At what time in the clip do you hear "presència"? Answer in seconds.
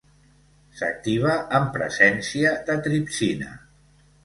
1.77-2.55